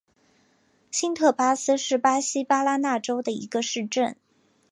[0.89, 4.17] 新特巴斯是巴西巴拉那州的一个市镇。